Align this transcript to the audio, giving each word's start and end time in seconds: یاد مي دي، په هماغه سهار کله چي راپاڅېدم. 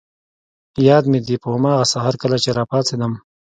یاد 0.87 1.03
مي 1.11 1.19
دي، 1.25 1.35
په 1.43 1.47
هماغه 1.55 1.85
سهار 1.93 2.15
کله 2.21 2.37
چي 2.43 2.49
راپاڅېدم. 2.59 3.13